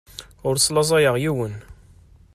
[0.47, 1.53] Ur slaẓayeɣ yiwen.